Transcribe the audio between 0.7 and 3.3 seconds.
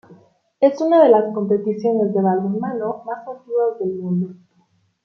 una de las competiciones de balonmano más